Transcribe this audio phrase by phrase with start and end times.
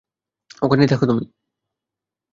[0.61, 1.23] ওখানেই থাকো তুমি।